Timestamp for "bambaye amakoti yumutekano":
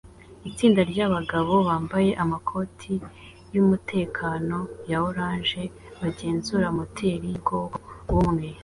1.67-4.59